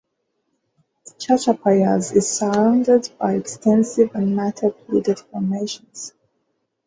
Chachapoyas 1.21 2.11
is 2.15 2.27
surrounded 2.27 3.11
by 3.19 3.33
extensive 3.35 4.09
and 4.15 4.35
matted 4.35 4.73
wooded 4.87 5.19
formations. 5.19 6.13